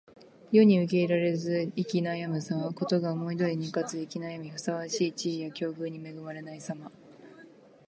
[0.51, 2.73] 世に受け入れられず行き悩むさま。
[2.73, 6.91] 事が思い通りにいかず行き悩み、ふさわしい地位や境遇に恵まれないさま。